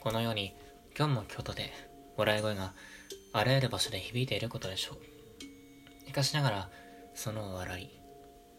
[0.00, 0.54] このように
[0.96, 1.72] 今日も京都で
[2.16, 2.72] 笑い声が
[3.32, 6.06] あらゆる場所で響いていることでしょう。
[6.06, 6.70] しかしながら、
[7.14, 7.90] その笑い、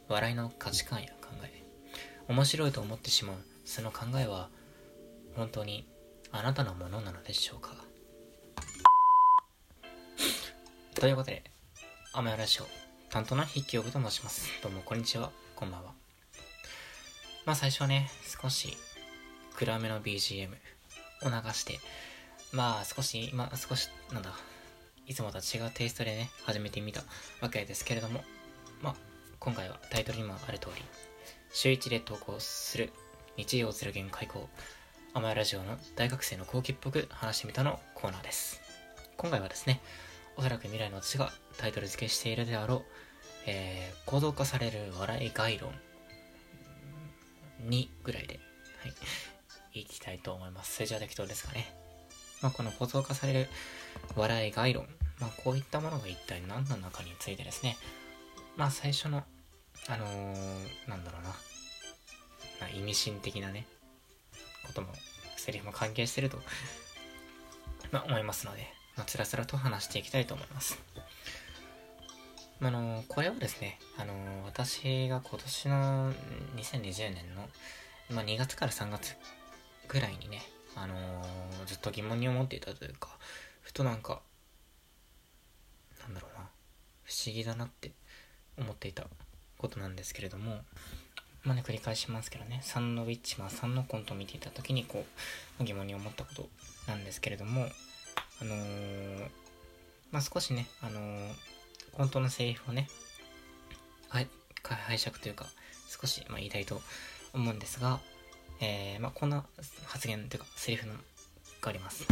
[0.09, 1.63] 笑いの価値観や考え、
[2.27, 4.49] 面白いと思ってしまうその考えは、
[5.35, 5.87] 本当に
[6.31, 7.73] あなたのものなのでしょうか。
[10.95, 11.43] ということで、
[12.13, 12.65] アメラジオ
[13.09, 14.49] 担当の筆記用具と申します。
[14.61, 15.93] どうもこんにちは、こんばんは。
[17.45, 18.09] まあ最初はね、
[18.41, 18.77] 少し
[19.55, 20.49] 暗めの BGM
[21.23, 21.79] を流して、
[22.51, 24.33] まあ少し、今少し、なんだ、
[25.07, 27.01] いつもとは違うテイストでね、始めてみた
[27.41, 28.23] わけですけれども、
[28.81, 28.95] まあ
[29.39, 30.83] 今回はタイトルにもある通り、
[31.51, 32.91] 週一で投稿する
[33.37, 34.49] 日曜0限開講、
[35.13, 38.61] アマヤラジオの大学生の後期っぽく話してみたのコーナーです。
[39.17, 39.81] 今回はですね、
[40.37, 42.83] おそらく未来の私がタイトル付けしているであろう、
[43.45, 45.71] えー、行動化される笑い概論
[47.67, 48.39] 2ぐらいで、
[48.81, 48.93] はい、
[49.79, 50.75] いきたいと思います。
[50.75, 51.73] それじゃあ適当ですかね。
[52.41, 53.47] まあ、この構造化される
[54.15, 54.87] 笑い概論、
[55.19, 57.77] まあ、こういったものが一体何なのかについてですね、
[58.55, 59.23] まあ、最初の、
[59.87, 61.29] あのー、なんだろうな、
[62.67, 63.65] な意味深的なね、
[64.65, 64.87] ことも、
[65.37, 66.39] セリフも関係してると
[67.91, 70.79] まあ、思いますので、まあ、つらつらと話していきたいと思います。
[72.61, 76.13] あのー、これはですね、あのー、私が今年の
[76.57, 77.47] 2020年の、
[78.11, 79.15] まあ、2月から3月
[79.89, 80.43] ぐらいにね、
[80.75, 83.09] あのー、ずっと疑問に思っていたというか、
[83.61, 84.21] ふとなんか、
[86.01, 86.47] なんだろうな、
[87.03, 87.91] 不思議だなって
[88.57, 89.07] 思っていた
[89.57, 90.61] ことなんですけれども、
[91.43, 95.03] まあね、繰り返しますけどね、サンドウィッチマンさんのコントを見ていた時に、こ
[95.59, 96.49] う、疑問に思ったこと
[96.87, 97.67] なんですけれども、
[98.41, 99.29] あのー、
[100.11, 101.33] まあ、少しね、あのー、
[101.93, 102.87] 本当のセリフをね、
[104.09, 104.27] はい、
[104.61, 105.47] 拝借というか、
[105.87, 106.79] 少し、まあ、言いたいと
[107.33, 107.99] 思うんですが、
[108.59, 109.45] えー、まあ、こんな
[109.85, 110.99] 発言というか、セリフのが
[111.69, 112.05] あります。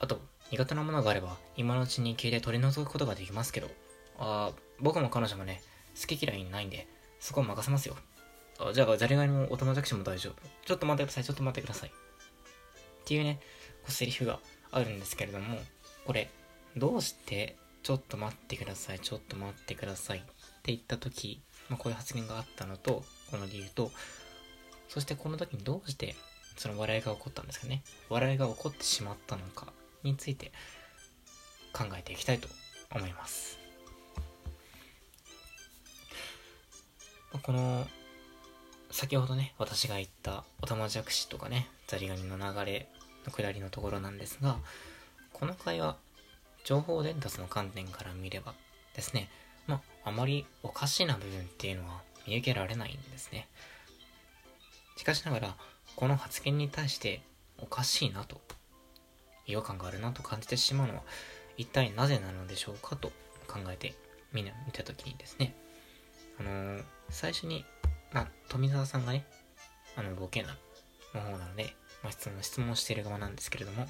[0.00, 0.20] あと、
[0.50, 3.68] 苦手なものがあれば、今のうちに消えて取り除くことができますけど、
[4.18, 5.62] あ僕も彼女もね、
[6.00, 6.88] 好き嫌いないんで、
[7.20, 7.96] そこを任せますよ。
[8.58, 10.34] あじゃあ、ザリガニも大人弱視も大丈夫。
[10.64, 11.90] ちょっと待ってください、ちょっと待ってください。
[11.90, 11.92] っ
[13.04, 13.40] ていうね、
[13.82, 15.58] こうセリフがあるんですけれども、
[16.06, 16.30] これ、
[16.76, 20.28] どうして、ちょっと待ってください、ちょっと待ってくださいって
[20.66, 23.90] 言った時、まあ、こういう発言があったのと、この理由と、
[24.88, 26.16] そしてこの時にどうして
[26.56, 27.82] その笑いが起こったんですかね？
[28.08, 29.72] 笑いが起こってしまったのか
[30.02, 30.50] について
[31.72, 32.48] 考えていきたいと
[32.94, 33.58] 思います。
[37.42, 37.86] この、
[38.90, 42.88] 先ほどね、私が言ったおたまじゃくしとかね、ザリガニの流れ
[43.24, 44.56] の下りのところなんですが、
[45.32, 45.96] この会話、
[46.64, 48.54] 情報伝達の観点から見れば
[48.94, 49.28] ですね、
[49.66, 53.46] まあ、あまりおかしな部分っていうのは見受けられないんですね。
[55.08, 55.56] しかしながら、
[55.96, 57.22] この発言に対して
[57.56, 58.42] おかしいなと、
[59.46, 61.02] 違和感があるなと感じてしまうのは、
[61.56, 63.08] 一体なぜなのでしょうかと
[63.46, 63.94] 考えて
[64.34, 65.54] み見たときにですね、
[66.38, 67.64] あのー、最初に、
[68.12, 69.24] まあ、富澤さんがね、
[69.96, 70.58] あの、ボケな、
[71.14, 73.88] の方なので、まあ、質問、質問している側なんですけれども、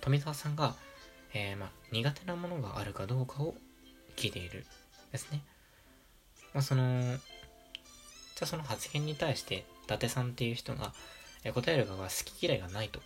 [0.00, 0.76] 富澤さんが、
[1.34, 3.54] えー、まあ、苦手なものがあるかどうかを
[4.16, 4.64] 聞いている
[5.12, 5.42] ですね。
[6.54, 10.92] まあ、その、じゃあその発言に対して、伊達さんっていう人が、
[11.44, 13.00] え答える側は好き嫌いがないと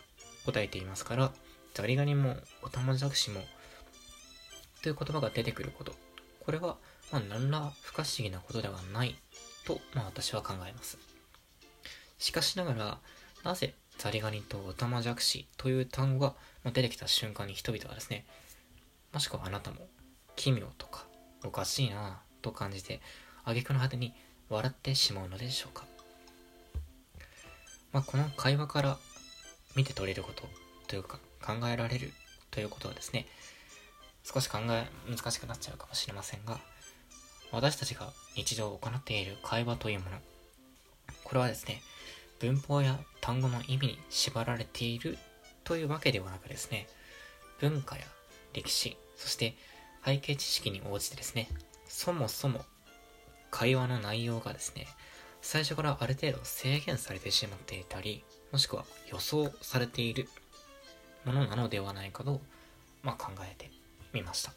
[0.44, 1.32] 答えていますから、
[1.74, 3.40] ザリガニもオタマジャクシも
[4.82, 5.94] という言葉が出てくること。
[6.40, 6.76] これは、
[7.12, 9.14] まあ、何ら不可思議なことではない
[9.64, 10.98] と、まあ、私は考えます。
[12.18, 12.98] しかしながら、
[13.44, 16.34] なぜザリガニとオタマジャクシという単語が
[16.72, 18.26] 出てきた瞬間に人々はですね、
[19.12, 19.86] もしくはあなたも
[20.34, 21.06] 奇妙とか
[21.44, 23.00] おかしいなと感じて、
[23.44, 24.12] 挙句の果てに
[24.48, 25.91] 笑ってしまうのでしょうか。
[27.92, 28.98] まあ、この会話から
[29.76, 30.44] 見て取れること
[30.86, 32.12] というか考えられる
[32.50, 33.26] ということはですね、
[34.24, 36.58] 少し考え、難しくなっちゃうかもしれませんが、
[37.50, 40.16] 私たちが日常を行っている会話というもの、
[41.24, 41.82] これはですね、
[42.40, 45.18] 文法や単語の意味に縛られている
[45.64, 46.86] というわけではなくですね、
[47.60, 48.04] 文化や
[48.52, 49.54] 歴史、そして
[50.04, 51.48] 背景知識に応じてですね、
[51.86, 52.64] そもそも
[53.50, 54.86] 会話の内容がですね、
[55.42, 60.28] 最初からある程度制限されてしまっていたり、もしくは予想されている
[61.24, 62.40] ものなのではないかと、
[63.02, 63.70] まあ、考えて
[64.12, 64.52] みました。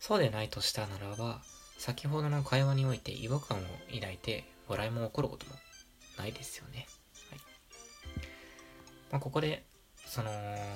[0.00, 1.40] そうでないとしたならば、
[1.78, 3.60] 先ほどの会話において違和感を
[3.94, 5.52] 抱いて笑いも起こることも
[6.18, 6.86] ないですよね。
[7.30, 7.38] はい。
[9.12, 9.64] まあ、ここで、
[10.04, 10.30] その、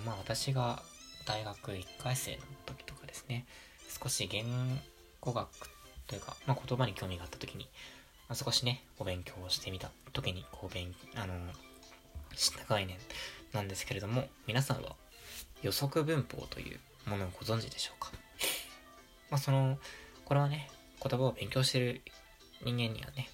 [0.05, 0.82] まあ私が
[1.26, 3.46] 大学1回生の時とかですね、
[4.02, 4.44] 少し言
[5.20, 5.49] 語学
[6.06, 7.69] というか、まあ、言葉に興味があった時に、
[8.28, 11.34] まあ、少しね、お勉強をしてみた時に、こう、勉、あの、
[12.34, 12.99] 知った概念
[13.52, 14.96] なんですけれども、皆さんは
[15.62, 18.11] 予測文法というものをご存知でしょうか？
[19.31, 19.78] まあその、
[20.25, 20.69] これはね、
[21.02, 22.02] 言葉を勉強してる
[22.64, 23.28] 人間にはね、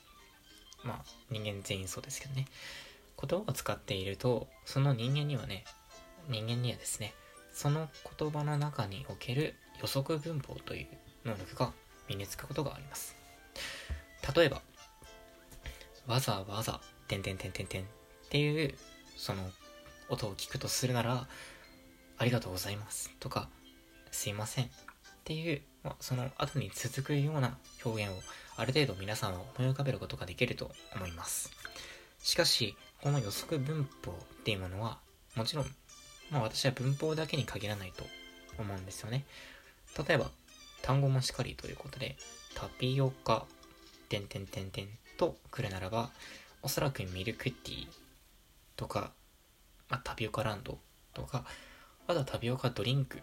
[0.85, 2.47] まあ人間全員そうですけどね、
[3.21, 5.65] 言葉を使っていると、その人間にはね、
[6.29, 7.15] 人間にはですね、
[7.53, 10.87] その言葉の中における予測文法という
[11.25, 11.73] 能力が
[12.09, 13.17] 身につくことがあります。
[14.37, 14.63] 例えば、
[16.07, 17.85] わざわざ、てんてんてんてんてんっ
[18.31, 18.75] ていう、
[19.17, 19.51] その
[20.09, 21.27] 音を聞くとするなら、
[22.19, 23.49] ありがとうございますとか、
[24.11, 24.69] すいませんっ
[25.25, 28.21] ていう、まあ、その後に続くような表現を
[28.57, 31.51] ある程度皆さんは思い浮かべることができると思います。
[32.23, 34.15] しかし、この予測文法っ
[34.45, 34.99] ていうものは、
[35.35, 35.67] もちろん、
[36.31, 38.05] まあ私は文法だけに限らないと
[38.59, 39.25] 思うんですよね。
[40.07, 40.31] 例えば、
[40.83, 42.17] 単語もしかりということで、
[42.55, 43.47] タピオカ、
[44.09, 44.89] てんてんてんてん
[45.23, 46.11] と来るならば、
[46.63, 47.89] おそらくミルクティー
[48.75, 49.13] とか、
[49.89, 50.79] まあ、タピオカランド
[51.15, 51.45] とか、
[52.09, 53.21] あとはタピオカドリンクっ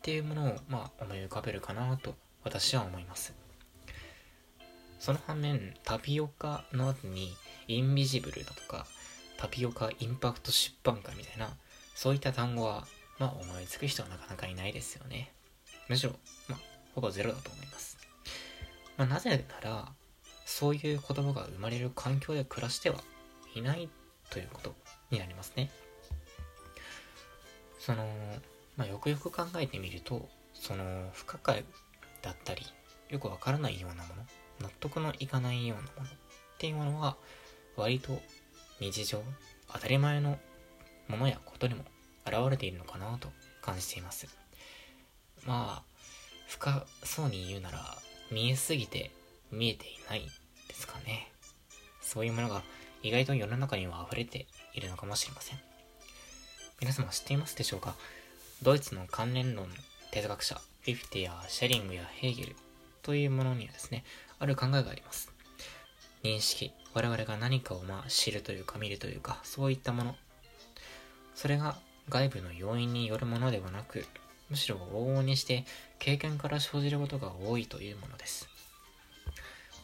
[0.00, 3.34] ていうものを、まあ、思い浮かべるかなと私は思います。
[4.98, 7.36] その反面、タピオカの後に、
[7.68, 8.86] インビジブルだとか、
[9.36, 11.54] タピオカインパクト出版会みたいな、
[11.94, 12.86] そういった単語は、
[13.18, 15.34] まあ、思いつく人はなかなかいないですよね。
[15.88, 16.14] むしろ、
[16.48, 16.58] まあ、
[16.94, 17.98] ほぼゼロだと思います。
[18.96, 19.92] まあ、なぜなら、
[20.44, 22.96] そういう言葉が生まれる環境で暮らしては
[23.54, 23.88] いない
[24.30, 24.74] ということ
[25.10, 25.70] になりますね。
[27.78, 28.06] その、
[28.76, 31.64] まあ、よくよく考えてみると、その不可解
[32.22, 32.62] だったり、
[33.10, 34.22] よくわからないようなもの、
[34.60, 36.12] 納得のいかないようなものっ
[36.58, 37.16] ていうものは、
[37.76, 38.20] 割と
[38.80, 39.22] 日常、
[39.72, 40.38] 当たり前の
[41.08, 41.84] ものやことにも
[42.24, 43.28] 現れているのかなと
[43.60, 44.26] 感じています。
[45.44, 45.92] まあ、
[46.46, 47.98] 深そうに言うなら、
[48.30, 49.10] 見えすぎて
[49.52, 50.22] 見えていない
[50.68, 51.30] ですかね。
[52.00, 52.62] そういうものが
[53.02, 55.58] 意外と世の中には溢れているのかもしれません。
[56.80, 57.94] 皆様知っていますでしょうか？
[58.62, 59.74] ドイツの関連論の
[60.10, 62.56] 哲学者、フィフティやシェリングやヘーゲル
[63.02, 64.04] というものにはですね、
[64.38, 65.30] ある考えがあります。
[66.22, 70.16] 認識、我々が何かをまあ知るというか見るというか、そういったもの。
[71.34, 71.76] それが
[72.08, 74.04] 外部の要因によるものではなく、
[74.50, 75.64] むしろ往々にして
[75.98, 78.48] 経験から生じることが多いというものです。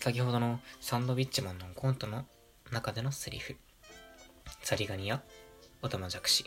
[0.00, 2.25] 先ほどのサンドウィッチマンのコントの
[2.71, 3.56] 中でのセリフ。
[4.62, 5.23] ザリガニや
[5.83, 6.45] オタマジャクシ。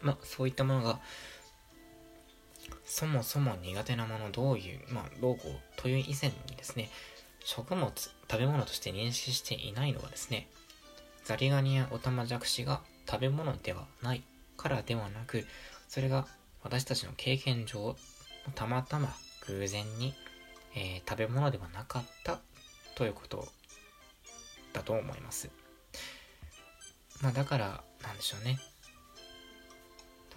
[0.00, 1.00] まあ、そういったものが、
[2.84, 6.90] そもそも苦手なもの、どういう、まあ、どうこうという以前にですね、
[7.40, 10.48] 食物、食べ物として認識していないのはですね、
[11.24, 14.22] ザリガニやオタマジャクシが食べ物ではない
[14.56, 15.44] からではなく、
[15.88, 16.26] それが
[16.62, 17.96] 私たちの経験上、
[18.54, 19.12] たまたま
[19.46, 20.14] 偶然に、
[20.78, 22.38] えー、食べ物ではなかった
[22.94, 23.48] ということ
[24.72, 25.50] だと思います。
[27.20, 28.60] まあだから、なんでしょうね。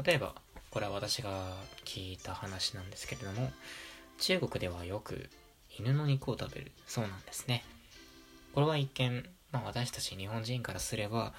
[0.03, 0.33] 例えば、
[0.71, 1.55] これは私が
[1.85, 3.51] 聞いた話なんですけれども、
[4.17, 5.29] 中国ではよく
[5.77, 7.63] 犬の肉を食べるそうなんですね。
[8.55, 11.33] これは一見、まあ私たち日本人からすれば、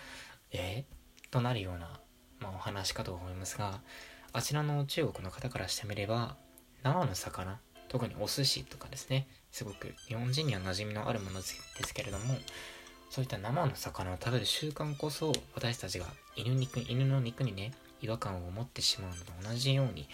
[0.52, 1.99] えー、となるような、
[2.38, 3.81] まあ、お話かと思いますが、
[4.32, 6.37] あちらの中国の方からしてみれば、
[6.84, 7.58] 生の魚、
[7.92, 12.36] 特にお寿司とかですね、すごく日本人には馴染みのあるものですけれども、
[13.10, 20.08] そういった生の魚を食べる習慣こそ、私たちが犬肉、犬の肉にね、違和感を持ってしまうのと同じように、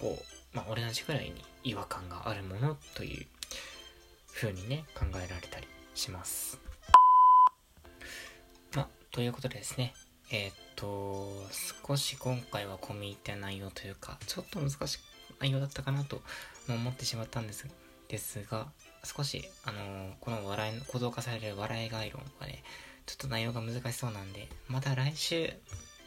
[0.00, 3.26] こう、まあ、同じくらいに違和感があるものという
[4.32, 6.60] 風にね、考えられたりします。
[8.76, 9.92] まあ、ということでですね、
[10.30, 11.32] えー、っと、
[11.84, 14.98] 少し今回は込み入った内容というか、ちょっと難し
[15.44, 16.22] 内容だったかなと
[16.68, 17.66] 思ってしまったんです
[18.08, 18.66] ですが、
[19.02, 22.62] 少し、あのー、この笑いの、構造化される笑い概論がね、
[23.06, 25.52] ちょっと内容が難しそうなんで、また来週、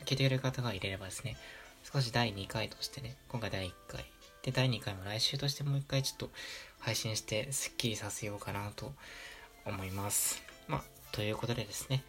[0.06, 1.38] 聞いてくれる方がいれればですね、
[1.84, 4.06] 少し第2回としてね、今回第1回、
[4.42, 6.30] で、第2回も来週としてもう1回ちょっと
[6.80, 8.94] 配信してスッキリさせようかなと
[9.66, 10.42] 思います。
[10.68, 12.04] まあ、ということでですね、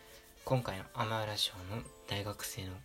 [0.45, 2.77] 今回のアマーラジオの大学生の違う、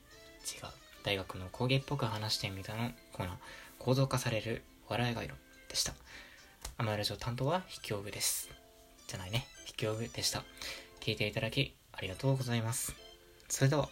[1.04, 3.36] 大学の工芸っぽく話してみたのコーナー、
[3.78, 5.36] 構造化される笑いが色
[5.70, 5.94] でした。
[6.78, 8.50] アマラジオ担当は秘境部です。
[9.08, 10.44] じゃないね、秘境部でした。
[11.02, 12.96] 聞いていただきありがとうございます。
[13.50, 13.90] それでは、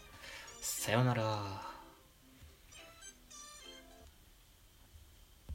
[0.62, 1.71] さようなら。